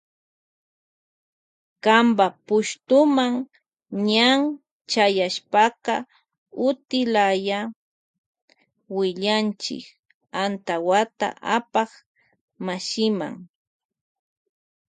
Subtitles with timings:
[1.83, 3.25] Kanpa pushtuma
[4.09, 4.29] ña
[4.91, 5.93] chayashpaka
[6.67, 7.57] utiyalla
[8.95, 9.77] willachi
[10.43, 11.91] antawata apak
[12.65, 13.27] mashima.